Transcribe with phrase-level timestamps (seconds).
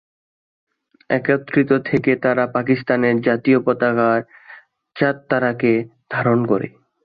[1.09, 4.19] একত্রিত থেকে এরা পাকিস্তানের জাতীয় পতাকার
[4.95, 5.71] চাঁদ-তারাকে
[6.09, 6.67] ধারণ করে।